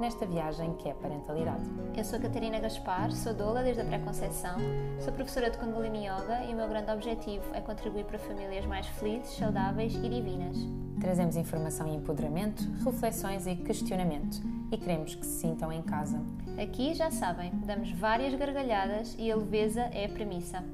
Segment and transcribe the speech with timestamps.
[0.00, 1.62] nesta viagem que é a parentalidade.
[1.94, 4.56] Eu sou a Catarina Gaspar, sou doula desde a pré-conceição,
[4.98, 8.86] sou professora de Kundalini Yoga e o meu grande objetivo é contribuir para famílias mais
[8.86, 10.56] felizes, saudáveis e divinas.
[10.98, 14.40] Trazemos informação e empoderamento, reflexões e questionamento
[14.72, 16.18] e queremos que se sintam em casa.
[16.60, 20.64] Aqui, já sabem, damos várias gargalhadas e a leveza é a premissa.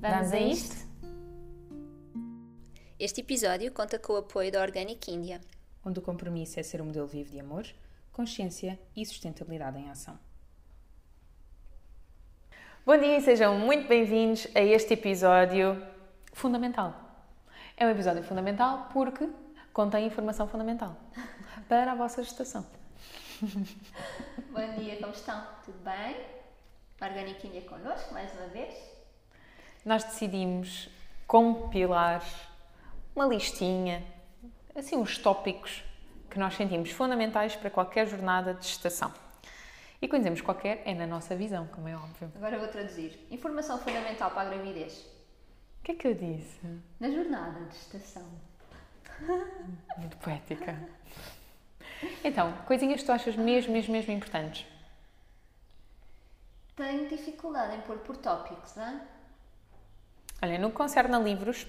[0.00, 0.92] Vamos, Vamos a isto?
[2.98, 5.40] Este episódio conta com o apoio da Organic India.
[5.84, 7.66] Onde o compromisso é ser um modelo vivo de amor,
[8.12, 10.18] consciência e sustentabilidade em ação.
[12.84, 15.82] Bom dia e sejam muito bem-vindos a este episódio
[16.32, 16.94] fundamental.
[17.76, 19.28] É um episódio fundamental porque
[19.72, 20.94] contém informação fundamental
[21.68, 22.66] para a vossa gestação.
[23.40, 25.46] Bom dia, como estão?
[25.64, 26.16] Tudo bem?
[27.00, 28.74] Organic India connosco, mais uma vez.
[29.84, 30.88] Nós decidimos
[31.26, 32.22] compilar
[33.16, 34.04] uma listinha,
[34.76, 35.82] assim uns tópicos
[36.32, 39.12] que nós sentimos fundamentais para qualquer jornada de gestação.
[40.00, 42.32] E quando dizemos qualquer, é na nossa visão, como é óbvio.
[42.34, 43.26] Agora vou traduzir.
[43.30, 45.06] Informação fundamental para a gravidez.
[45.80, 46.58] O que é que eu disse?
[46.98, 48.26] Na jornada de gestação.
[49.98, 50.76] Muito poética.
[52.24, 54.66] Então, coisinhas que tu achas mesmo, mesmo, mesmo importantes?
[56.74, 59.00] Tenho dificuldade em pôr por tópicos, não é?
[60.40, 61.66] Olha, no que concerne a livros,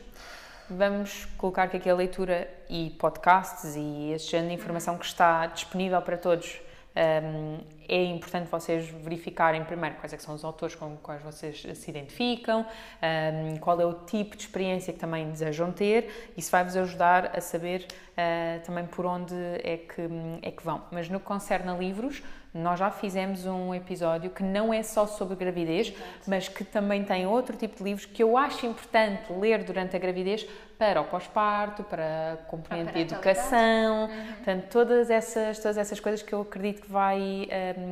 [0.69, 5.45] vamos colocar que aqui a leitura e podcasts e esse género de informação que está
[5.47, 6.61] disponível para todos
[6.95, 11.89] um, é importante vocês verificarem primeiro quais é são os autores com quais vocês se
[11.89, 12.65] identificam,
[13.01, 17.41] um, qual é o tipo de experiência que também desejam ter, isso vai-vos ajudar a
[17.41, 20.01] saber uh, também por onde é que,
[20.43, 20.83] é que vão.
[20.91, 22.21] Mas no que concerne a livros,
[22.53, 25.93] nós já fizemos um episódio que não é só sobre gravidez,
[26.27, 29.99] mas que também tem outro tipo de livros que eu acho importante ler durante a
[29.99, 30.47] gravidez
[30.77, 34.33] para o pós-parto, para a componente de educação, uhum.
[34.35, 37.47] portanto, todas essas, todas essas coisas que eu acredito que vai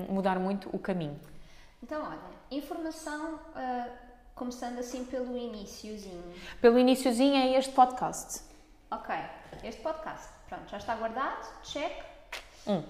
[0.10, 1.20] um, mudar muito o caminho.
[1.82, 2.20] Então, olha,
[2.52, 3.92] informação uh,
[4.36, 6.34] começando assim pelo iníciozinho.
[6.60, 8.42] Pelo iníciozinho é este podcast.
[8.92, 9.16] Ok,
[9.64, 10.30] este podcast.
[10.48, 12.04] Pronto, já está guardado, check.
[12.68, 12.84] Um.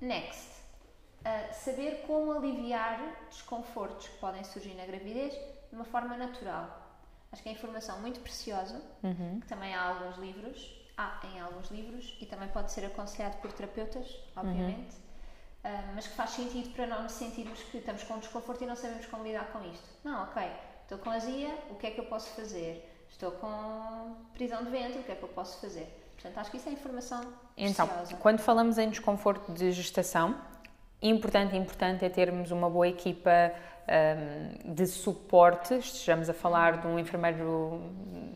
[0.00, 0.49] Next.
[1.20, 2.98] Uh, saber como aliviar
[3.28, 6.80] desconfortos que podem surgir na gravidez de uma forma natural.
[7.30, 9.38] Acho que é informação muito preciosa, uhum.
[9.40, 13.52] que também há alguns livros, há em alguns livros, e também pode ser aconselhado por
[13.52, 14.96] terapeutas, obviamente,
[15.64, 15.70] uhum.
[15.70, 19.06] uh, mas que faz sentido para não sentirmos que estamos com desconforto e não sabemos
[19.06, 19.88] como lidar com isto.
[20.02, 20.42] Não, ok,
[20.82, 22.86] estou com azia, o que é que eu posso fazer?
[23.08, 25.86] Estou com prisão de ventre, o que é que eu posso fazer?
[26.14, 28.16] Portanto, acho que isso é informação então, preciosa.
[28.16, 30.36] quando falamos em desconforto de gestação,
[31.02, 33.52] importante, importante é termos uma boa equipa
[33.90, 37.80] um, de suporte, estejamos a falar de um enfermeiro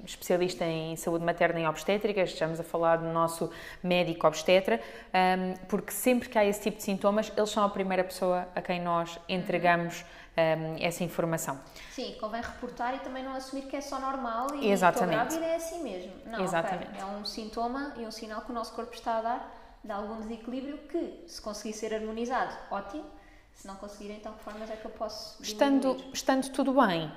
[0.05, 3.51] especialista em saúde materna e obstétrica, estejamos a falar do nosso
[3.83, 4.81] médico obstetra,
[5.15, 8.61] um, porque sempre que há esse tipo de sintomas, eles são a primeira pessoa a
[8.61, 10.05] quem nós entregamos
[10.37, 11.59] um, essa informação.
[11.91, 15.15] Sim, convém reportar e também não assumir que é só normal e Exatamente.
[15.15, 16.13] grávida é assim mesmo.
[16.27, 16.91] Não, Exatamente.
[16.91, 17.01] Okay.
[17.01, 20.21] É um sintoma e um sinal que o nosso corpo está a dar de algum
[20.21, 23.05] desequilíbrio que, se conseguir ser harmonizado, ótimo.
[23.55, 27.13] Se não conseguir, então que formas é que eu posso estando, estando tudo bem,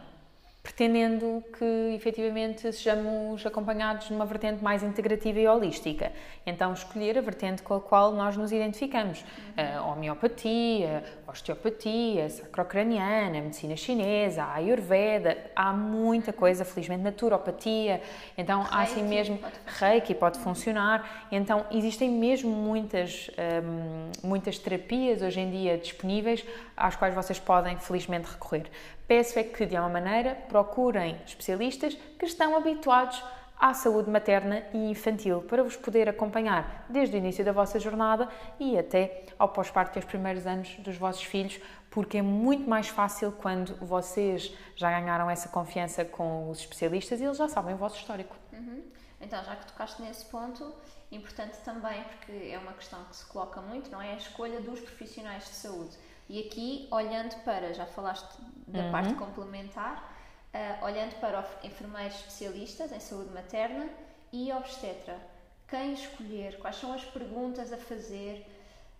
[0.67, 6.11] pretendendo que efetivamente sejamos acompanhados numa vertente mais integrativa e holística.
[6.45, 9.23] Então, escolher a vertente com a qual nós nos identificamos.
[9.57, 9.77] Uhum.
[9.77, 17.01] A homeopatia, a osteopatia, a sacrocraniana, a medicina chinesa, a ayurveda, há muita coisa, felizmente,
[17.01, 18.01] naturopatia.
[18.37, 19.37] Então, reiki, há assim mesmo.
[19.37, 21.27] Pode reiki pode funcionar.
[21.31, 23.31] Então, existem mesmo muitas,
[23.63, 26.45] hum, muitas terapias hoje em dia disponíveis
[26.75, 28.69] às quais vocês podem, felizmente, recorrer.
[29.07, 33.23] Peço é que, de alguma maneira, procurem especialistas que estão habituados
[33.59, 38.29] à saúde materna e infantil para vos poder acompanhar desde o início da vossa jornada
[38.59, 41.59] e até ao pós-parto e aos primeiros anos dos vossos filhos,
[41.89, 47.23] porque é muito mais fácil quando vocês já ganharam essa confiança com os especialistas e
[47.23, 48.35] eles já sabem o vosso histórico.
[48.53, 48.83] Uhum.
[49.19, 50.75] Então, já que tocaste nesse ponto,
[51.11, 54.13] importante também, porque é uma questão que se coloca muito, não é?
[54.13, 55.97] A escolha dos profissionais de saúde.
[56.29, 58.37] E aqui, olhando para, já falaste
[58.67, 58.91] da uhum.
[58.91, 60.13] parte complementar,
[60.53, 63.89] uh, olhando para enfermeiros especialistas em saúde materna
[64.31, 65.17] e obstetra,
[65.67, 68.45] quem escolher, quais são as perguntas a fazer,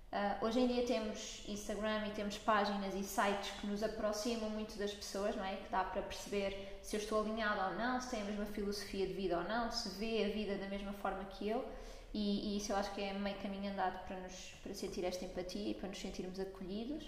[0.09, 4.77] Uh, hoje em dia temos Instagram e temos páginas e sites que nos aproximam muito
[4.79, 5.57] das pessoas, não é?
[5.57, 9.06] Que dá para perceber se eu estou alinhado ou não, se tem a mesma filosofia
[9.06, 11.65] de vida ou não, se vê a vida da mesma forma que eu.
[12.13, 15.25] E, e isso eu acho que é meio caminho andado para, nos, para sentir esta
[15.25, 17.06] empatia e para nos sentirmos acolhidos.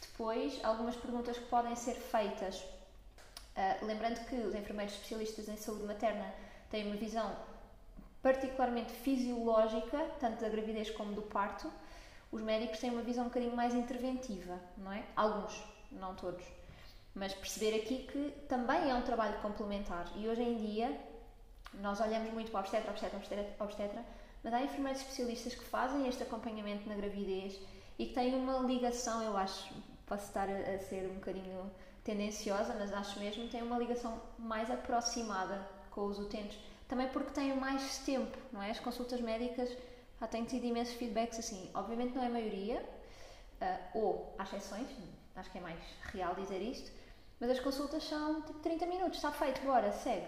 [0.00, 2.60] Depois, algumas perguntas que podem ser feitas.
[2.60, 6.32] Uh, lembrando que os enfermeiros especialistas em saúde materna
[6.70, 7.34] têm uma visão
[8.22, 11.70] particularmente fisiológica, tanto da gravidez como do parto
[12.30, 15.02] os médicos têm uma visão um bocadinho mais interventiva, não é?
[15.16, 16.44] Alguns, não todos.
[17.14, 20.06] Mas perceber aqui que também é um trabalho complementar.
[20.14, 21.00] E hoje em dia,
[21.74, 24.04] nós olhamos muito para obstetra, obstetra, obstetra, obstetra
[24.42, 27.58] mas há enfermeiros especialistas que fazem este acompanhamento na gravidez
[27.98, 29.72] e que têm uma ligação, eu acho,
[30.06, 31.70] posso estar a, ser um bocadinho
[32.04, 36.58] tendenciosa, mas acho mesmo, tem uma ligação mais aproximada com os utentes.
[36.86, 38.70] Também porque têm mais tempo, não é?
[38.70, 39.76] As consultas médicas
[40.20, 41.70] ah, tenho tido imensos feedbacks assim.
[41.74, 42.82] Obviamente não é a maioria,
[43.60, 44.88] uh, ou há exceções,
[45.36, 45.78] acho que é mais
[46.12, 46.90] real dizer isto,
[47.40, 50.26] mas as consultas são tipo 30 minutos, está feito, bora, segue.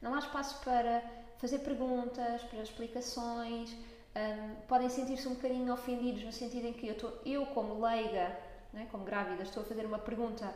[0.00, 1.02] Não há espaço para
[1.38, 3.74] fazer perguntas, para explicações.
[4.14, 8.38] Um, podem sentir-se um bocadinho ofendidos no sentido em que eu, estou, eu como leiga,
[8.72, 10.52] né, como grávida, estou a fazer uma pergunta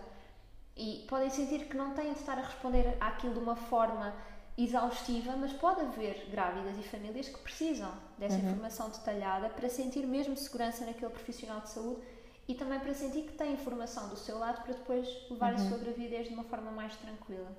[0.76, 4.14] e podem sentir que não têm de estar a responder àquilo de uma forma
[4.58, 8.42] exaustiva, mas pode haver grávidas e famílias que precisam dessa uhum.
[8.42, 12.00] informação detalhada para sentir mesmo segurança naquele profissional de saúde
[12.48, 15.66] e também para sentir que tem informação do seu lado para depois levar uhum.
[15.66, 17.50] a sua gravidez de uma forma mais tranquila.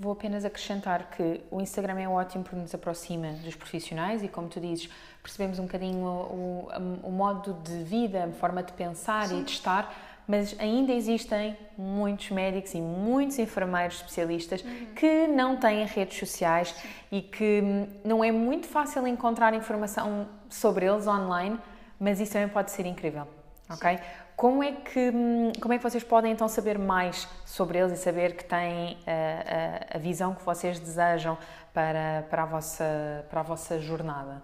[0.00, 4.48] Vou apenas acrescentar que o Instagram é ótimo porque nos aproxima dos profissionais e, como
[4.48, 4.88] tu dizes,
[5.22, 6.70] percebemos um bocadinho o,
[7.04, 9.42] o, o modo de vida, a forma de pensar Sim.
[9.42, 9.94] e de estar
[10.30, 14.86] mas ainda existem muitos médicos e muitos enfermeiros especialistas uhum.
[14.94, 16.72] que não têm redes sociais
[17.10, 21.58] e que hum, não é muito fácil encontrar informação sobre eles online,
[21.98, 23.26] mas isso também pode ser incrível,
[23.68, 23.96] ok?
[23.96, 24.04] Sim.
[24.40, 28.02] Como é, que, hum, como é que vocês podem então saber mais sobre eles e
[28.02, 31.36] saber que têm a, eh, a, a visão que vocês desejam
[31.74, 34.40] para, para, a vossa, para a vossa jornada?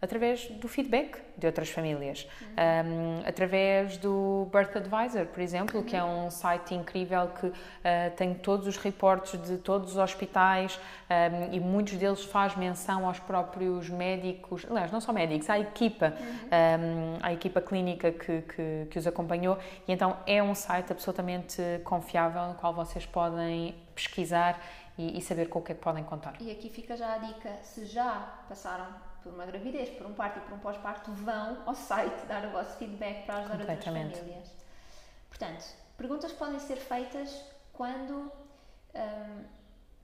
[0.00, 3.20] Através do feedback de outras famílias, uhum.
[3.20, 5.86] um, através do Birth Advisor, por exemplo, uhum.
[5.86, 7.54] que é um site incrível que uh,
[8.16, 10.78] tem todos os reportes de todos os hospitais
[11.10, 16.14] um, e muitos deles faz menção aos próprios médicos, aliás, não só médicos, à equipa,
[16.18, 17.16] uhum.
[17.16, 21.60] um, à equipa clínica que, que, que os acompanhou e então é um site absolutamente
[21.84, 24.60] confiável no qual vocês podem pesquisar
[24.96, 26.34] e, e saber com o que é que podem contar.
[26.40, 28.86] E aqui fica já a dica, se já passaram
[29.28, 32.50] por uma gravidez, por um parto e por um pós-parto, vão ao site dar o
[32.50, 34.50] vosso feedback para ajudar outras famílias.
[35.28, 35.64] Portanto,
[35.96, 37.44] perguntas podem ser feitas
[37.74, 38.32] quando
[38.94, 39.44] um,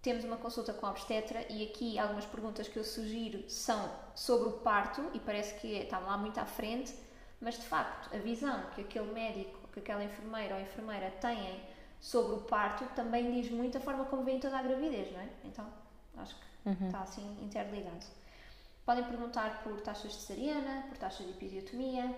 [0.02, 4.48] temos uma consulta com a obstetra e aqui algumas perguntas que eu sugiro são sobre
[4.50, 6.94] o parto e parece que está lá muito à frente,
[7.40, 11.62] mas de facto a visão que aquele médico, que aquela enfermeira ou enfermeira têm
[11.98, 15.28] sobre o parto também diz muito a forma como vem toda a gravidez, não é?
[15.44, 15.66] Então
[16.18, 16.86] acho que uhum.
[16.86, 18.04] está assim interligado.
[18.84, 22.14] Podem perguntar por taxas de cesariana, por taxas de episiotomia,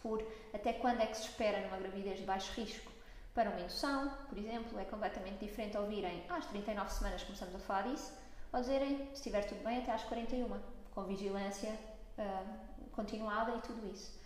[0.00, 0.24] por
[0.54, 2.92] até quando é que se espera numa gravidez de baixo risco
[3.34, 7.58] para uma indução, por exemplo, é completamente diferente ouvirem ah, às 39 semanas começamos a
[7.58, 8.12] falar disso,
[8.52, 10.48] ou dizerem se estiver tudo bem até às 41,
[10.94, 11.70] com vigilância
[12.18, 14.20] uh, continuada e tudo isso.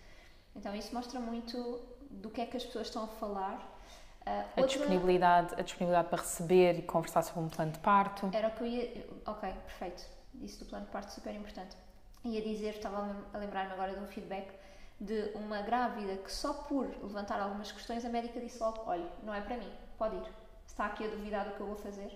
[0.54, 1.80] Então isso mostra muito
[2.10, 3.58] do que é que as pessoas estão a falar.
[4.26, 4.66] Uh, a, outra...
[4.66, 8.28] disponibilidade, a disponibilidade para receber e conversar sobre um plano de parto.
[8.32, 9.06] Era o que eu ia.
[9.24, 11.76] Ok, perfeito isso do plano de parto super importante.
[12.24, 14.48] E a dizer, estava a lembrar-me agora de um feedback
[15.00, 19.32] de uma grávida que só por levantar algumas questões a médica disse logo, olha, não
[19.32, 20.22] é para mim, pode ir.
[20.66, 22.10] Está aqui a duvidar do que eu vou fazer.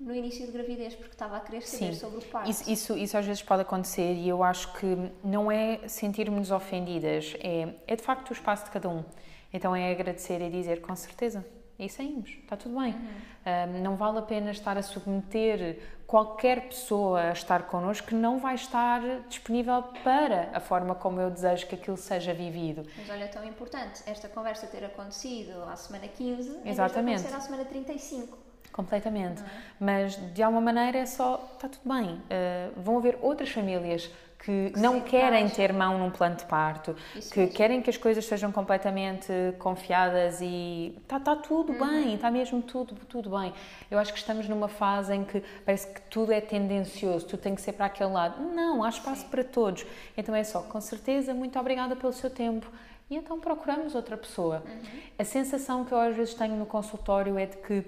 [0.00, 2.50] No início de gravidez, porque estava a querer saber Sim, sobre o parto.
[2.50, 4.86] Isso, isso, isso, às vezes pode acontecer e eu acho que
[5.22, 9.04] não é sentirmos ofendidas, é, é de facto o espaço de cada um.
[9.52, 11.46] Então é agradecer e dizer com certeza,
[11.84, 12.94] e saímos, está tudo bem.
[12.94, 13.78] Uhum.
[13.78, 18.38] Um, não vale a pena estar a submeter qualquer pessoa a estar connosco que não
[18.38, 22.86] vai estar disponível para a forma como eu desejo que aquilo seja vivido.
[22.96, 27.26] Mas olha, é tão importante esta conversa ter acontecido à semana 15, Exatamente.
[27.26, 28.38] em à semana 35.
[28.72, 29.42] Completamente.
[29.42, 29.46] É?
[29.78, 32.14] Mas de alguma maneira é só, está tudo bem.
[32.14, 34.10] Uh, vão haver outras famílias
[34.44, 37.54] que não querem ter mão num plano de parto, Isso que mesmo.
[37.54, 41.78] querem que as coisas sejam completamente confiadas e está tá tudo uhum.
[41.78, 43.52] bem, está mesmo tudo, tudo bem.
[43.88, 47.54] Eu acho que estamos numa fase em que parece que tudo é tendencioso, tudo tem
[47.54, 48.42] que ser para aquele lado.
[48.42, 49.28] Não, há espaço Sim.
[49.28, 49.86] para todos.
[50.16, 52.68] Então é só, com certeza, muito obrigada pelo seu tempo.
[53.08, 54.64] E então procuramos outra pessoa.
[54.66, 55.00] Uhum.
[55.20, 57.84] A sensação que eu às vezes tenho no consultório é de que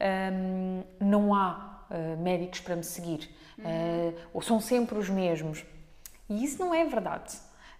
[0.00, 3.28] hum, não há uh, médicos para me seguir.
[3.58, 3.64] Uhum.
[3.64, 5.64] Uh, ou são sempre os mesmos.
[6.28, 7.38] E isso não é verdade.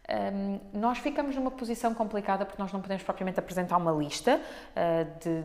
[0.09, 5.19] um, nós ficamos numa posição complicada porque nós não podemos propriamente apresentar uma lista uh,
[5.21, 5.43] de,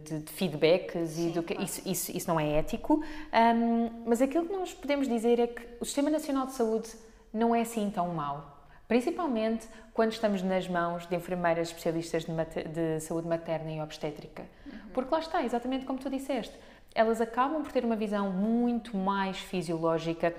[0.00, 1.64] de, de, feedbacks Sim, e do que claro.
[1.68, 5.62] isso, isso, isso não é ético, um, mas aquilo que nós podemos dizer é que
[5.80, 6.90] o Sistema Nacional de Saúde
[7.32, 8.56] não é assim tão mau.
[8.88, 14.44] Principalmente quando estamos nas mãos de enfermeiras especialistas de, de saúde materna e obstétrica.
[14.64, 14.72] Uhum.
[14.94, 16.54] Porque lá está, exatamente como tu disseste,
[16.94, 20.34] elas acabam por ter uma visão muito mais fisiológica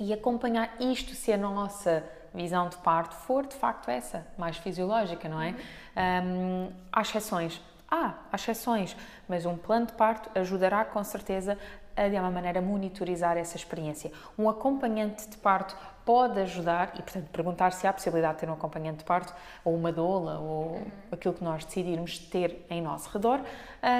[0.00, 5.28] e acompanhar isto se a nossa visão de parto for de facto essa, mais fisiológica,
[5.28, 5.54] não é?
[6.24, 7.60] Um, há exceções.
[7.90, 8.96] Ah, há exceções,
[9.28, 11.58] mas um plano de parto ajudará com certeza
[11.94, 14.10] a, de uma maneira, monitorizar essa experiência.
[14.38, 18.54] Um acompanhante de parto pode ajudar, e portanto perguntar se há possibilidade de ter um
[18.54, 19.34] acompanhante de parto,
[19.64, 20.86] ou uma doula, ou uhum.
[21.10, 23.40] aquilo que nós decidirmos ter em nosso redor,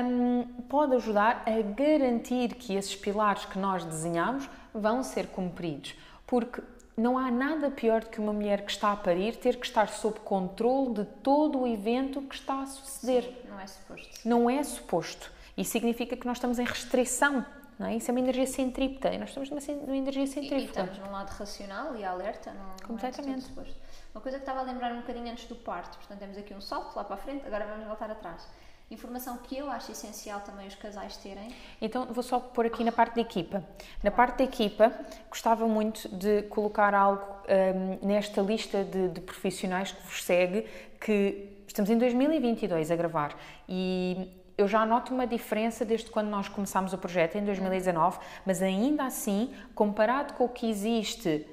[0.04, 5.94] um, pode ajudar a garantir que esses pilares que nós desenhamos vão ser cumpridos.
[6.26, 6.62] Porque
[6.96, 9.88] não há nada pior do que uma mulher que está a parir ter que estar
[9.88, 13.24] sob controle de todo o evento que está a suceder.
[13.24, 14.28] Sim, não é suposto.
[14.28, 15.32] Não é suposto.
[15.56, 17.44] Isso significa que nós estamos em restrição.
[17.78, 17.96] Não é?
[17.96, 20.56] Isso é uma energia centrípeta e nós estamos numa energia centrípeta.
[20.58, 23.50] E, e estamos num lado racional e alerta, não, Completamente.
[23.56, 23.66] Não é.
[24.14, 26.60] Uma coisa que estava a lembrar um bocadinho antes do parto, portanto temos aqui um
[26.60, 28.46] salto lá para a frente, agora vamos voltar atrás
[28.92, 31.48] Informação que eu acho essencial também os casais terem.
[31.80, 33.64] Então vou só pôr aqui na parte da equipa.
[34.02, 34.92] Na parte da equipa,
[35.30, 40.66] gostava muito de colocar algo um, nesta lista de, de profissionais que vos segue,
[41.00, 43.34] que estamos em 2022 a gravar
[43.66, 48.60] e eu já noto uma diferença desde quando nós começámos o projeto em 2019, mas
[48.60, 51.46] ainda assim, comparado com o que existe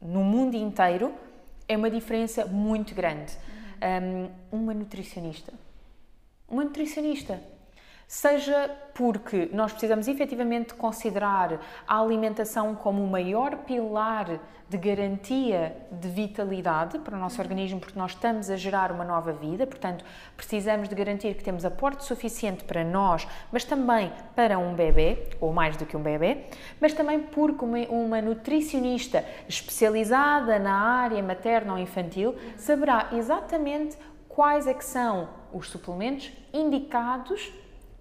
[0.00, 1.12] no mundo inteiro,
[1.68, 3.36] é uma diferença muito grande.
[3.82, 4.30] Uhum.
[4.52, 5.52] Um, uma nutricionista
[6.50, 7.40] uma nutricionista.
[8.12, 16.08] Seja porque nós precisamos efetivamente considerar a alimentação como o maior pilar de garantia de
[16.08, 20.04] vitalidade para o nosso organismo, porque nós estamos a gerar uma nova vida, portanto,
[20.36, 25.52] precisamos de garantir que temos aporte suficiente para nós, mas também para um bebê, ou
[25.52, 26.46] mais do que um bebê,
[26.80, 33.96] mas também porque uma nutricionista especializada na área materna ou infantil saberá exatamente
[34.28, 37.52] quais é que são os suplementos indicados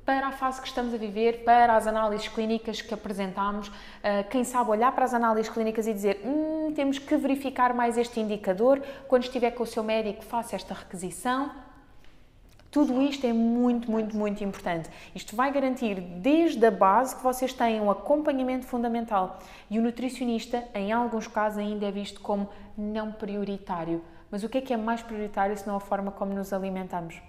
[0.09, 3.71] para a fase que estamos a viver, para as análises clínicas que apresentamos.
[4.03, 7.95] Ah, quem sabe olhar para as análises clínicas e dizer hum, temos que verificar mais
[7.95, 11.51] este indicador, quando estiver com o seu médico, faça esta requisição.
[12.71, 14.89] Tudo isto é muito, muito, muito importante.
[15.13, 19.37] Isto vai garantir desde a base que vocês têm um acompanhamento fundamental.
[19.69, 24.03] E o nutricionista, em alguns casos, ainda é visto como não prioritário.
[24.31, 27.19] Mas o que é que é mais prioritário se não a forma como nos alimentamos?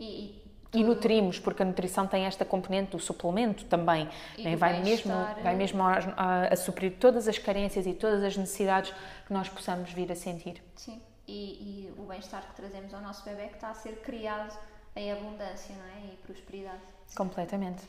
[0.00, 0.42] E,
[0.72, 4.08] e, e nutrimos, porque a nutrição tem esta componente do suplemento também.
[4.38, 4.56] Né?
[4.56, 8.92] Vai, mesmo, vai mesmo a, a, a, suprir todas as carências e todas as necessidades
[9.26, 10.62] que nós possamos vir a sentir.
[10.74, 14.58] Sim, e, e o bem-estar que trazemos ao nosso bebê que está a ser criado
[14.96, 16.12] em abundância não é?
[16.12, 16.80] e prosperidade.
[17.14, 17.84] Completamente.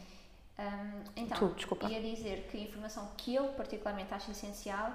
[0.59, 1.87] Um, então, tu, desculpa.
[1.87, 4.91] ia dizer que a informação que eu particularmente acho essencial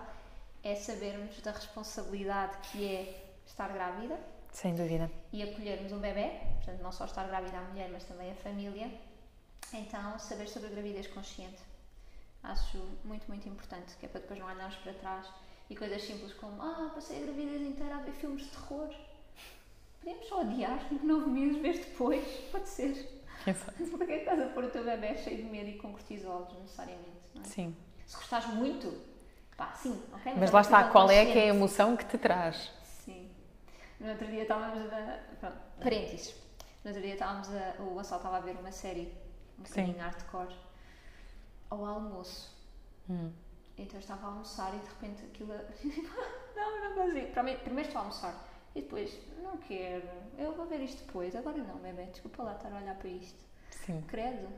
[0.63, 4.19] é sabermos da responsabilidade que é estar grávida.
[4.57, 5.11] Sem dúvida.
[5.35, 8.91] E acolhermos um bebê, portanto, não só estar grávida a mulher, mas também a família.
[9.71, 11.59] Então, saber sobre a gravidez consciente.
[12.43, 15.27] Acho muito, muito importante, que é para depois não olharmos para trás
[15.69, 18.89] e coisas simples como: Ah, passei a gravidez inteira a ver filmes de terror.
[20.01, 22.27] Podemos só adiar nove meses, vez depois.
[22.51, 23.23] Pode ser.
[23.47, 23.75] Exato.
[23.99, 26.47] Porque é que estás a pôr o teu bebê cheio de medo e com cortisol,
[26.47, 27.29] desnecessariamente?
[27.35, 27.45] Não é?
[27.45, 27.77] Sim.
[28.07, 29.03] Se gostares muito,
[29.55, 30.33] pá, sim, ok?
[30.33, 32.75] Mas, mas lá está, qual é que é a emoção que te traz?
[34.00, 35.21] No outro dia estávamos a.
[35.41, 36.35] Pronto, parênteses.
[36.85, 37.83] No outro dia estávamos a.
[37.83, 39.12] O Gonçalo estava a ver uma série,
[39.59, 40.57] um bocadinho hardcore,
[41.71, 42.55] ao almoço.
[43.09, 43.33] Hum.
[43.79, 45.53] Então eu estava a almoçar e de repente aquilo.
[46.57, 47.26] não, não consigo.
[47.62, 48.35] Primeiro estou a almoçar
[48.76, 51.35] e depois, não quero, eu vou ver isto depois.
[51.35, 53.43] Agora não, bebê, desculpa lá estar a olhar para isto.
[53.71, 54.05] Sim.
[54.07, 54.49] Credo.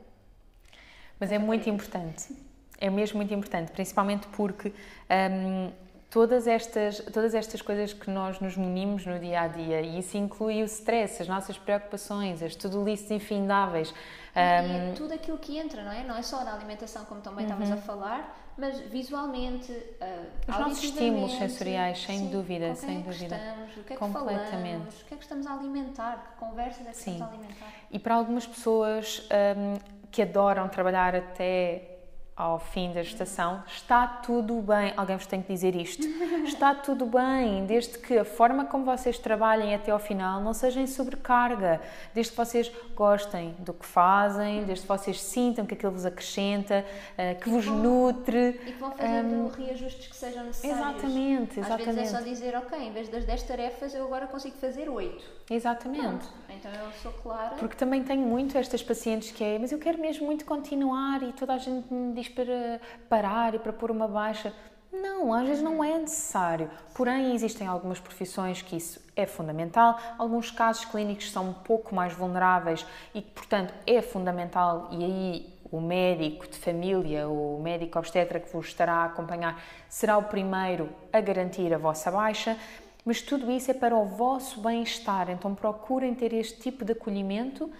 [1.17, 2.35] Mas é muito importante.
[2.77, 4.69] É mesmo muito importante, principalmente porque
[5.09, 5.71] hum,
[6.09, 10.17] todas, estas, todas estas coisas que nós nos munimos no dia a dia, e isso
[10.17, 13.93] inclui o stress, as nossas preocupações, as to-do lists infindáveis.
[14.35, 16.03] Um, é tudo aquilo que entra, não é?
[16.03, 17.51] Não é só na alimentação, como também uhum.
[17.51, 23.01] estavas a falar, mas visualmente, uh, os nossos estímulos sensoriais, sem sim, dúvida, sem é
[23.01, 23.35] dúvida.
[23.35, 26.85] Estamos, o que é que falamos, o que é que estamos a alimentar, que conversas
[26.85, 27.11] é que sim.
[27.13, 27.73] estamos a alimentar.
[27.91, 29.79] E para algumas pessoas um,
[30.11, 31.98] que adoram trabalhar até
[32.39, 34.93] ao fim da gestação, está tudo bem.
[34.95, 36.07] Alguém vos tem que dizer isto.
[36.47, 40.79] Está tudo bem, desde que a forma como vocês trabalhem até ao final não seja
[40.79, 41.81] em sobrecarga,
[42.13, 46.85] desde que vocês gostem do que fazem, desde que vocês sintam que aquilo vos acrescenta,
[47.17, 48.59] eh, que vos nutre.
[48.65, 50.79] E que vão fazendo um, reajustes que sejam necessários.
[50.79, 51.89] Exatamente, exatamente.
[51.89, 54.89] Às vezes é só dizer, ok, em vez das 10 tarefas eu agora consigo fazer
[54.89, 55.25] 8.
[55.49, 56.03] Exatamente.
[56.03, 56.29] Pronto.
[56.49, 57.55] Então eu sou clara.
[57.57, 61.33] Porque também tenho muito estas pacientes que é, mas eu quero mesmo muito continuar e
[61.33, 64.53] toda a gente me diz para parar e para pôr uma baixa.
[64.91, 66.69] Não, às vezes não é necessário.
[66.95, 72.13] Porém, existem algumas profissões que isso é fundamental, alguns casos clínicos são um pouco mais
[72.13, 78.39] vulneráveis e que, portanto, é fundamental e aí o médico de família, o médico obstetra
[78.39, 82.57] que vos estará a acompanhar, será o primeiro a garantir a vossa baixa,
[83.05, 87.71] mas tudo isso é para o vosso bem-estar, então procurem ter este tipo de acolhimento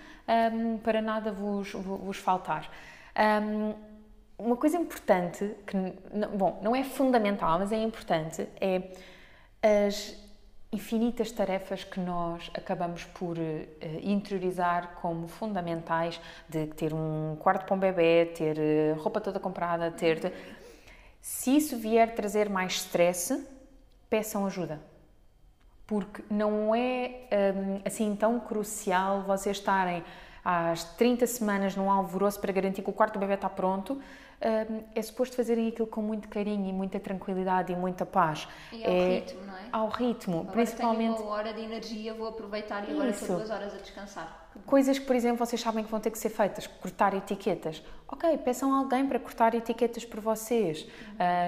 [0.54, 2.70] um, para nada vos, vos faltar.
[3.18, 3.74] Um,
[4.40, 5.76] uma coisa importante, que,
[6.36, 8.82] bom, não é fundamental, mas é importante, é
[9.62, 10.16] as
[10.72, 13.42] infinitas tarefas que nós acabamos por uh,
[14.02, 19.92] interiorizar como fundamentais de ter um quarto para um bebê, ter uh, roupa toda comprada,
[19.92, 20.32] ter...
[21.22, 23.46] Se isso vier trazer mais stress,
[24.10, 24.80] peçam ajuda.
[25.86, 30.04] Porque não é um, assim tão crucial vocês estarem
[30.46, 34.02] às 30 semanas num alvoroço para garantir que o quarto do bebê está pronto,
[34.96, 38.48] é suposto fazerem aquilo com muito carinho e muita tranquilidade e muita paz.
[38.72, 39.64] E ao é, ritmo, não é?
[39.72, 41.16] Ao ritmo, agora principalmente.
[41.16, 44.48] Tenho uma hora de energia, vou aproveitar e agora estou duas horas a descansar.
[44.66, 47.84] Coisas que, por exemplo, vocês sabem que vão ter que ser feitas, cortar etiquetas.
[48.08, 50.88] Ok, peçam alguém para cortar etiquetas por vocês.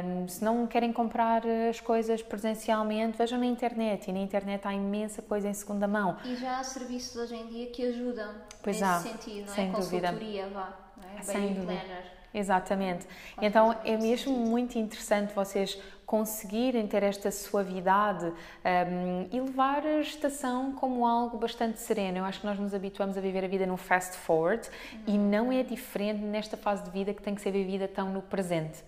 [0.05, 4.09] Um, se não querem comprar as coisas presencialmente, vejam na internet.
[4.09, 6.17] E na internet há imensa coisa em segunda mão.
[6.23, 9.55] E já há serviços hoje em dia que ajudam pois nesse há, sentido, não é?
[9.55, 10.49] Sem Consultoria, dúvida.
[10.49, 10.77] vá.
[10.97, 11.21] Não é?
[11.23, 11.73] Sem Baby dúvida.
[11.73, 12.20] planner.
[12.33, 13.05] Exatamente.
[13.41, 20.73] Então é mesmo muito interessante vocês conseguirem ter esta suavidade um, e levar a gestação
[20.73, 22.17] como algo bastante sereno.
[22.17, 24.99] Eu acho que nós nos habituamos a viver a vida num fast forward uhum.
[25.07, 28.21] e não é diferente nesta fase de vida que tem que ser vivida tão no
[28.21, 28.83] presente.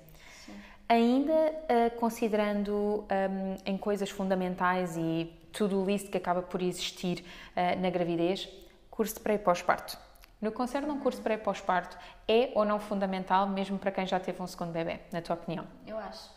[0.46, 0.54] Sim.
[0.90, 7.24] Ainda uh, considerando um, em coisas fundamentais e tudo list que acaba por existir
[7.56, 8.50] uh, na gravidez,
[8.92, 9.98] curso de pré e pós-parto.
[10.44, 11.98] No que concerne um curso pré pós-parto,
[12.28, 15.66] é ou não fundamental, mesmo para quem já teve um segundo bebê, na tua opinião?
[15.88, 16.30] Eu acho.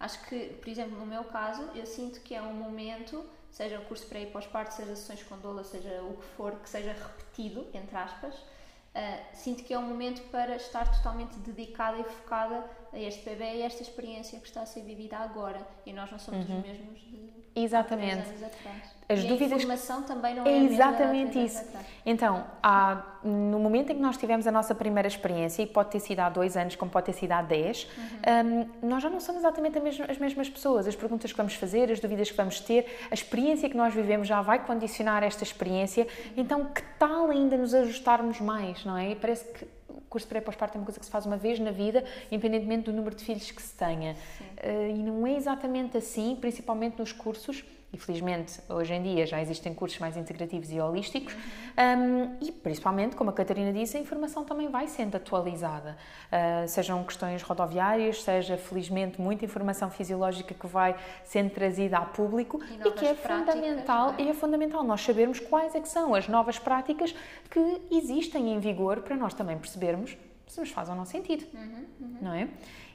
[0.00, 3.84] Acho que, por exemplo, no meu caso, eu sinto que é um momento, seja o
[3.84, 7.66] curso pré e pós-parto, seja sessões com doula, seja o que for, que seja repetido,
[7.74, 12.98] entre aspas, uh, sinto que é um momento para estar totalmente dedicada e focada a
[12.98, 15.66] este bebê e esta experiência que está a ser vivida agora.
[15.86, 16.58] E nós não somos uhum.
[16.58, 18.12] os mesmos de Exatamente.
[18.12, 19.02] há anos atrás.
[19.08, 19.52] As e dúvidas.
[19.52, 21.64] A informação também não é, é exatamente isso.
[22.04, 26.00] Então, há, no momento em que nós tivemos a nossa primeira experiência, e pode ter
[26.00, 28.68] sido há dois anos, como pode ter sido há dez, uhum.
[28.82, 29.78] um, nós já não somos exatamente
[30.08, 30.86] as mesmas pessoas.
[30.86, 34.26] As perguntas que vamos fazer, as dúvidas que vamos ter, a experiência que nós vivemos
[34.26, 36.06] já vai condicionar esta experiência.
[36.36, 39.10] Então, que tal ainda nos ajustarmos mais, não é?
[39.10, 39.66] E parece que
[40.08, 42.92] curso pré pós-parto é uma coisa que se faz uma vez na vida, independentemente do
[42.92, 44.16] número de filhos que se tenha.
[44.62, 49.40] Uh, e não é exatamente assim, principalmente nos cursos e felizmente hoje em dia já
[49.40, 54.44] existem cursos mais integrativos e holísticos, um, e principalmente, como a Catarina disse, a informação
[54.44, 55.96] também vai sendo atualizada.
[56.28, 62.60] Uh, sejam questões rodoviárias, seja felizmente muita informação fisiológica que vai sendo trazida a público
[62.70, 64.22] e, e que é fundamental, é?
[64.22, 67.14] é fundamental nós sabermos quais é que são as novas práticas
[67.50, 71.84] que existem em vigor para nós também percebermos se nos faz ou não sentido, uhum,
[72.00, 72.16] uhum.
[72.20, 72.48] não é?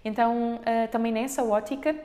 [0.05, 1.95] Então, uh, também nessa ótica,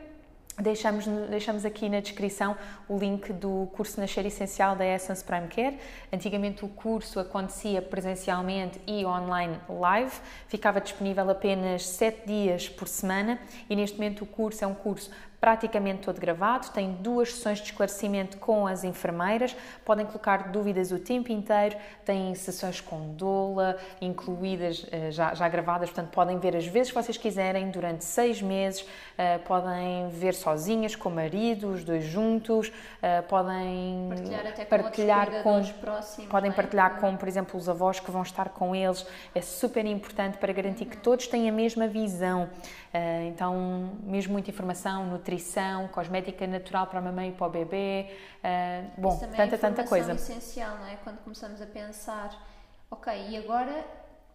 [0.60, 2.54] Deixamos, deixamos aqui na descrição
[2.86, 5.78] o link do curso Nascer Essencial da Essence Prime Care.
[6.12, 10.14] Antigamente o curso acontecia presencialmente e online live,
[10.46, 15.10] ficava disponível apenas 7 dias por semana e neste momento o curso é um curso
[15.42, 21.00] praticamente todo gravado, tem duas sessões de esclarecimento com as enfermeiras, podem colocar dúvidas o
[21.00, 26.64] tempo inteiro, tem sessões com doula incluídas eh, já, já gravadas, portanto podem ver as
[26.64, 28.86] vezes que vocês quiserem durante seis meses,
[29.18, 35.42] eh, podem ver sozinhas, com o marido, os dois juntos, eh, podem partilhar, até partilhar
[35.42, 36.54] com, próximos, podem é?
[36.54, 40.52] partilhar com, por exemplo, os avós que vão estar com eles, é super importante para
[40.52, 42.48] garantir que todos têm a mesma visão.
[43.26, 48.16] Então, mesmo muita informação, nutrição, nutrição, cosmética natural para a mamãe e para o bebê,
[48.38, 50.12] uh, bom, tanta, é tanta coisa.
[50.12, 50.96] é essencial, não é?
[50.96, 52.30] Quando começamos a pensar,
[52.90, 53.84] ok, e agora,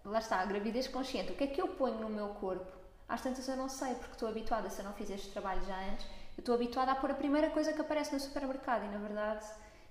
[0.03, 2.71] lá está, a gravidez consciente, o que é que eu ponho no meu corpo?
[3.07, 5.77] Às tantas eu não sei, porque estou habituada, se eu não fiz este trabalho já
[5.91, 6.05] antes,
[6.37, 9.45] eu estou habituada a pôr a primeira coisa que aparece no supermercado e, na verdade,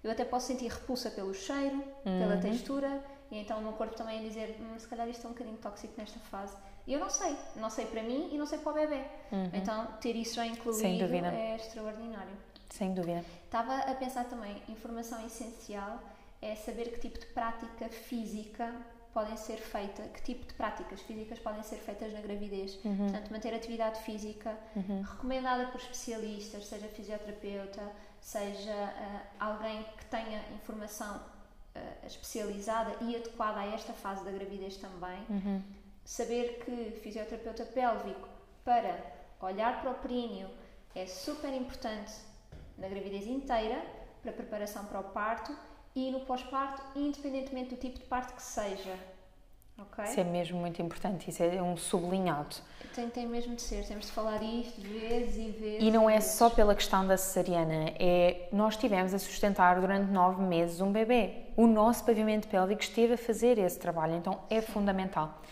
[0.04, 2.18] eu até posso sentir repulsa pelo cheiro, uhum.
[2.18, 5.30] pela textura, e então o meu corpo também a dizer, hum, se calhar isto é
[5.30, 6.56] um bocadinho tóxico nesta fase.
[6.86, 9.02] E eu não sei, não sei para mim e não sei para o bebê.
[9.32, 9.50] Uhum.
[9.52, 12.36] Então ter isso já incluído é extraordinário.
[12.70, 13.24] Sem dúvida.
[13.44, 16.00] Estava a pensar também, informação essencial
[16.42, 18.72] é saber que tipo de prática física
[19.12, 22.78] podem ser feitas, que tipo de práticas físicas podem ser feitas na gravidez.
[22.84, 22.96] Uhum.
[22.98, 25.00] Portanto, manter atividade física uhum.
[25.00, 27.80] recomendada por especialistas, seja fisioterapeuta,
[28.20, 34.76] seja uh, alguém que tenha informação uh, especializada e adequada a esta fase da gravidez
[34.76, 35.18] também.
[35.30, 35.62] Uhum.
[36.06, 38.28] Saber que fisioterapeuta pélvico
[38.64, 38.96] para
[39.40, 40.48] olhar para o períneo
[40.94, 42.12] é super importante
[42.78, 43.82] na gravidez inteira,
[44.22, 45.52] para preparação para o parto
[45.96, 48.96] e no pós-parto, independentemente do tipo de parto que seja.
[49.76, 50.04] Okay?
[50.04, 52.54] Isso é mesmo muito importante, isso é um sublinhado.
[52.94, 55.82] Tem, tem mesmo de ser, temos de falar isto vezes e vezes.
[55.82, 56.30] E não é vezes.
[56.34, 61.46] só pela questão da cesariana, é nós estivemos a sustentar durante nove meses um bebê.
[61.56, 64.68] O nosso pavimento pélvico esteve a fazer esse trabalho, então é Sim.
[64.68, 65.42] fundamental.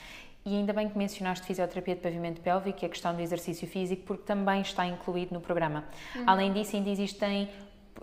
[0.47, 4.03] E ainda bem que mencionaste fisioterapia de pavimento pélvico e a questão do exercício físico,
[4.05, 5.85] porque também está incluído no programa.
[6.15, 6.25] Uhum.
[6.27, 7.49] Além disso, ainda existem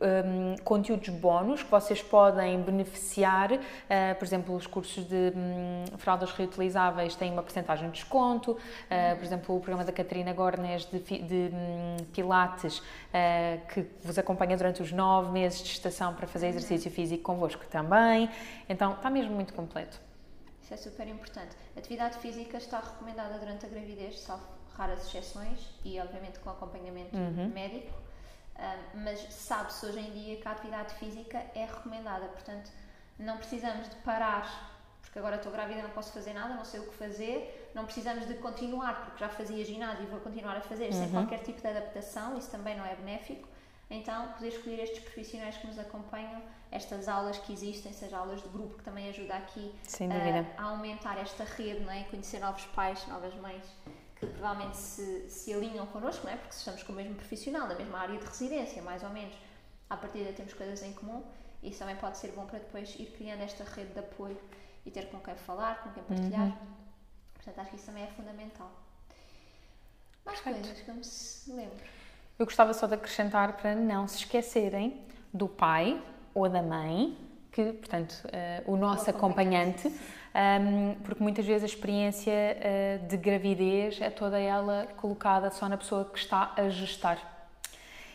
[0.01, 3.59] um, conteúdos bónus que vocês podem beneficiar, uh,
[4.17, 9.23] por exemplo, os cursos de um, fraldas reutilizáveis têm uma porcentagem de desconto, uh, por
[9.23, 14.81] exemplo, o programa da Catarina Gornes de, de um, Pilates, uh, que vos acompanha durante
[14.81, 18.29] os nove meses de estação para fazer exercício físico convosco também,
[18.67, 19.99] então está mesmo muito completo.
[20.73, 21.55] Isso é super importante.
[21.77, 27.49] Atividade física está recomendada durante a gravidez, salvo raras exceções e, obviamente, com acompanhamento uhum.
[27.49, 28.01] médico
[28.93, 32.71] mas sabe-se hoje em dia que a atividade física é recomendada, portanto,
[33.17, 34.69] não precisamos de parar
[35.01, 38.25] porque agora estou grávida não posso fazer nada, não sei o que fazer, não precisamos
[38.27, 40.91] de continuar porque já fazia ginásio e vou continuar a fazer uhum.
[40.93, 43.45] sem qualquer tipo de adaptação, isso também não é benéfico.
[43.93, 48.47] Então, poder escolher estes profissionais que nos acompanham, estas aulas que existem, seja aulas de
[48.47, 49.75] grupo, que também ajuda aqui
[50.57, 52.05] a, a aumentar esta rede, não é?
[52.05, 53.63] conhecer novos pais, novas mães
[54.15, 56.37] que provavelmente se, se alinham connosco, não é?
[56.37, 59.35] porque estamos com o mesmo profissional, na mesma área de residência, mais ou menos,
[59.89, 61.23] à partida temos coisas em comum,
[61.61, 64.39] isso também pode ser bom para depois ir criando esta rede de apoio
[64.85, 66.47] e ter com quem falar, com quem partilhar.
[66.47, 66.67] Uhum.
[67.33, 68.71] Portanto, acho que isso também é fundamental.
[70.23, 70.67] Mais Perfeito.
[70.67, 70.95] coisas que eu
[71.55, 72.00] me lembro.
[72.41, 74.99] Eu gostava só de acrescentar para não se esquecerem
[75.31, 76.01] do pai
[76.33, 77.15] ou da mãe,
[77.51, 83.15] que, portanto, uh, o nosso o acompanhante, um, porque muitas vezes a experiência uh, de
[83.15, 87.30] gravidez é toda ela colocada só na pessoa que está a gestar.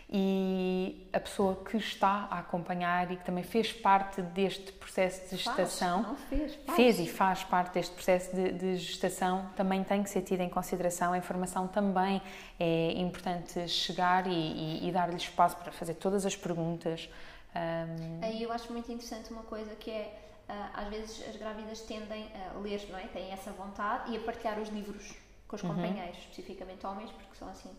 [0.08, 5.36] E a pessoa que está a acompanhar e que também fez parte deste processo de
[5.36, 6.76] gestação, faz, fez, faz.
[6.76, 10.48] fez e faz parte deste processo de, de, gestação, também tem que ser tida em
[10.48, 11.12] consideração.
[11.12, 12.22] A informação também
[12.60, 17.08] é importante chegar e, e, e dar-lhe espaço para fazer todas as perguntas.
[17.56, 18.24] Um...
[18.24, 22.30] Aí eu acho muito interessante uma coisa que é ah, às vezes as grávidas tendem
[22.34, 23.06] a ler, não é?
[23.08, 25.14] Têm essa vontade e a partilhar os livros
[25.48, 25.74] com os uhum.
[25.74, 27.70] companheiros, especificamente homens, porque são assim,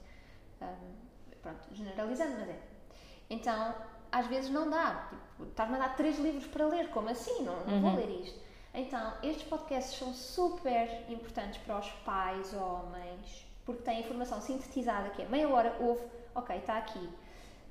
[0.62, 1.07] um,
[1.48, 2.60] pronto, generalizando, mas é.
[3.30, 3.76] Então,
[4.12, 5.08] às vezes não dá.
[5.10, 7.44] Tipo, estás-me a dar três livros para ler, como assim?
[7.44, 7.82] Não, não uhum.
[7.82, 8.40] vou ler isto.
[8.74, 15.22] Então, estes podcasts são super importantes para os pais, homens, porque têm informação sintetizada que
[15.22, 16.04] é meia hora, ouve,
[16.36, 17.10] ok, está aqui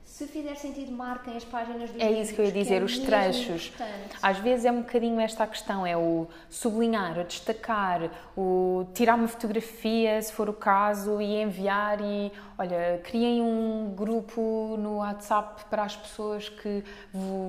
[0.06, 2.98] se fizer sentido, marquem as páginas dos É isso que eu ia dizer, é os
[2.98, 3.66] trechos.
[3.66, 4.16] Importante.
[4.22, 9.16] Às vezes é um bocadinho esta a questão, é o sublinhar, o destacar, o tirar
[9.16, 15.64] uma fotografia, se for o caso, e enviar e, olha, criem um grupo no WhatsApp
[15.68, 16.82] para as pessoas que,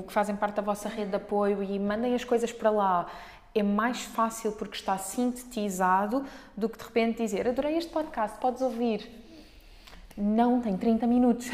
[0.06, 3.08] que fazem parte da vossa rede de apoio e mandem as coisas para lá
[3.56, 6.24] é mais fácil porque está sintetizado
[6.56, 9.27] do que de repente dizer adorei este podcast, podes ouvir
[10.18, 11.48] não tem 30 minutos.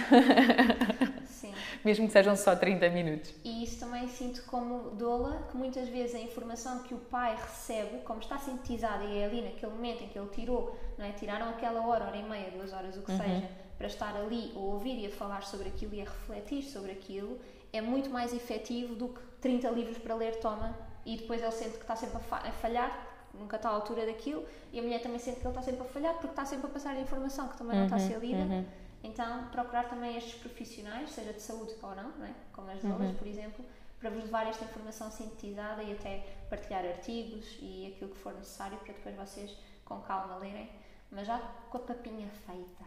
[1.25, 1.53] Sim.
[1.83, 3.33] Mesmo que sejam só 30 minutos.
[3.43, 7.99] E isso também sinto como doula, que muitas vezes a informação que o pai recebe,
[8.05, 11.11] como está sintetizada e é ali naquele momento em que ele tirou, não é?
[11.11, 13.17] Tiraram aquela hora, hora e meia, duas horas, o que uhum.
[13.17, 16.91] seja, para estar ali a ouvir e a falar sobre aquilo e a refletir sobre
[16.91, 17.37] aquilo,
[17.73, 20.73] é muito mais efetivo do que 30 livros para ler, toma,
[21.05, 24.79] e depois ele sente que está sempre a falhar, nunca está à altura daquilo e
[24.79, 26.95] a mulher também sente que ele está sempre a falhar porque está sempre a passar
[26.95, 28.43] a informação que também uhum, não está a ser uhum, lida.
[28.43, 28.65] Uhum.
[29.03, 32.33] Então, procurar também estes profissionais, seja de saúde ou não, não é?
[32.53, 33.15] como as doulas, uhum.
[33.15, 33.65] por exemplo,
[33.99, 38.77] para vos levar esta informação sintetizada e até partilhar artigos e aquilo que for necessário
[38.79, 40.69] para depois vocês com calma lerem,
[41.11, 42.83] mas já com a papinha feita.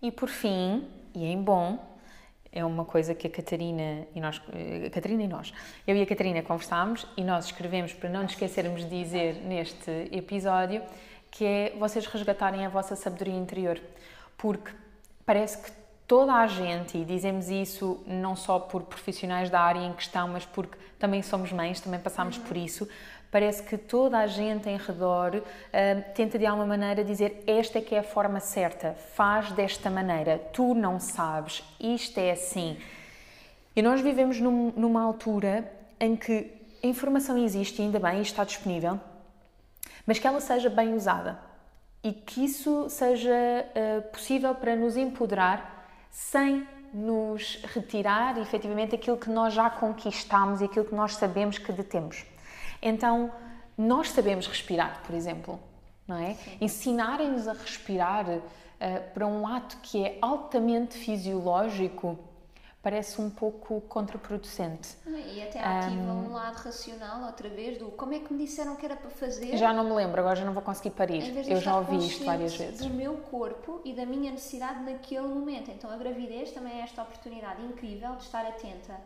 [0.00, 1.93] E por fim, e em bom,
[2.54, 4.40] é uma coisa que a Catarina e nós,
[4.86, 5.52] a Catarina e nós,
[5.86, 9.90] eu e a Catarina conversámos e nós escrevemos para não nos esquecermos de dizer neste
[10.12, 10.80] episódio
[11.32, 13.80] que é vocês resgatarem a vossa sabedoria interior,
[14.38, 14.70] porque
[15.26, 15.72] parece que
[16.06, 20.46] toda a gente, e dizemos isso não só por profissionais da área em questão, mas
[20.46, 22.88] porque também somos mães, também passamos por isso,
[23.34, 25.42] Parece que toda a gente em redor uh,
[26.14, 30.38] tenta de alguma maneira dizer esta é que é a forma certa, faz desta maneira,
[30.52, 32.78] tu não sabes, isto é assim.
[33.74, 35.68] E nós vivemos num, numa altura
[35.98, 36.48] em que
[36.80, 39.00] a informação existe, ainda bem, está disponível,
[40.06, 41.36] mas que ela seja bem usada
[42.04, 49.28] e que isso seja uh, possível para nos empoderar sem nos retirar efetivamente aquilo que
[49.28, 52.24] nós já conquistamos e aquilo que nós sabemos que detemos.
[52.84, 53.32] Então,
[53.76, 55.58] nós sabemos respirar, por exemplo,
[56.06, 56.36] não é?
[56.60, 58.42] Ensinarem-nos a respirar uh,
[59.14, 62.18] para um ato que é altamente fisiológico
[62.84, 64.94] parece um pouco contraproducente.
[65.06, 68.76] E até ativa um, um, lado racional, outra vez, do como é que me disseram
[68.76, 69.56] que era para fazer.
[69.56, 71.48] Já não me lembro, agora já não vou conseguir parir.
[71.48, 72.86] Eu já ouvi isto várias vezes.
[72.86, 75.70] do meu corpo e da minha necessidade naquele momento.
[75.70, 79.00] Então a gravidez também é esta oportunidade incrível de estar atenta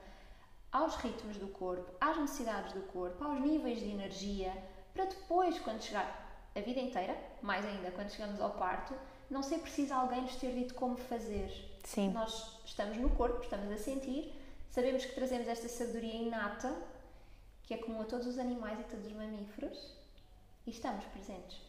[0.70, 4.52] aos ritmos do corpo, às necessidades do corpo, aos níveis de energia,
[4.92, 8.94] para depois, quando chegar a vida inteira, mais ainda quando chegamos ao parto,
[9.30, 11.50] não ser preciso alguém nos ter dito como fazer.
[11.84, 12.10] Sim.
[12.10, 14.34] Nós estamos no corpo, estamos a sentir,
[14.70, 16.74] sabemos que trazemos esta sabedoria inata,
[17.62, 19.94] que é comum a todos os animais e todos os mamíferos,
[20.66, 21.60] e estamos presentes.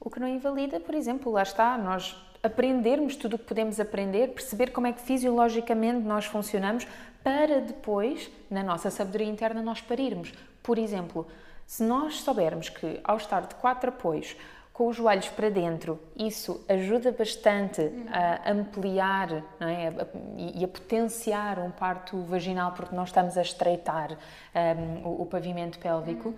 [0.00, 4.28] O que não invalida, por exemplo, lá está, nós aprendermos tudo o que podemos aprender,
[4.28, 6.86] perceber como é que fisiologicamente nós funcionamos,
[7.22, 10.32] para depois, na nossa sabedoria interna, nós parirmos.
[10.62, 11.26] Por exemplo,
[11.66, 14.36] se nós soubermos que ao estar de quatro apoios,
[14.76, 17.80] com os joelhos para dentro, isso ajuda bastante
[18.10, 19.90] a ampliar é?
[20.36, 24.18] e a potenciar um parto vaginal, porque nós estamos a estreitar
[24.54, 26.34] um, o, o, pavimento pélvico.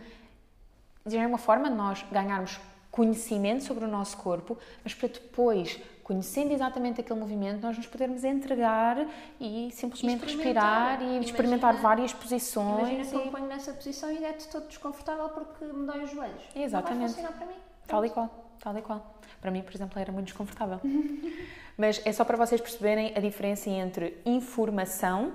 [1.05, 2.61] Já é uma forma de nós ganharmos
[2.92, 5.77] conhecimento sobre o nosso corpo, mas para depois,
[6.09, 9.07] conhecendo exatamente aquele movimento, nós nos podermos entregar
[9.38, 12.79] e simplesmente respirar e experimentar várias posições.
[12.79, 16.11] Imagina que eu me ponho nessa posição e é-te todo desconfortável porque me dói os
[16.11, 16.42] joelhos.
[16.57, 16.92] Exatamente.
[16.92, 17.53] Não vai funcionar para mim.
[17.87, 19.18] Tal e qual, tal e qual.
[19.38, 20.81] Para mim, por exemplo, era muito desconfortável.
[21.77, 25.35] Mas é só para vocês perceberem a diferença entre informação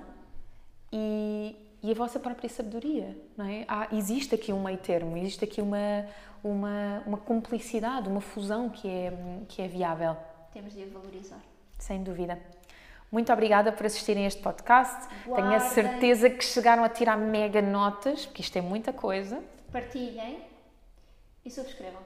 [0.92, 3.64] e, e a vossa própria sabedoria, não é?
[3.68, 6.04] Há, existe aqui um meio termo, existe aqui uma,
[6.42, 9.12] uma, uma cumplicidade, uma fusão que é,
[9.48, 10.16] que é viável.
[10.54, 11.40] Temos de a valorizar.
[11.80, 12.38] Sem dúvida.
[13.10, 15.08] Muito obrigada por assistirem a este podcast.
[15.26, 15.50] Guardem.
[15.50, 19.42] Tenho a certeza que chegaram a tirar mega notas, porque isto é muita coisa.
[19.72, 20.38] Partilhem
[21.44, 22.02] e subscrevam.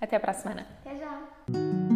[0.00, 0.66] Até para a semana.
[0.80, 1.89] Até já.